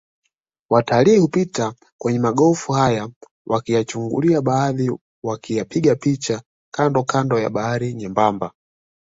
Watalii 0.69 1.17
hupita 1.17 1.73
kwenye 1.97 2.19
magofu 2.19 2.71
haya 2.73 3.09
wakiyachungulia 3.45 4.41
baadhi 4.41 4.91
wakiyapiga 5.23 5.95
picha 5.95 6.41
kandokando 6.73 7.39
ya 7.39 7.49
barabara 7.49 7.87
nyembamba 7.91 8.53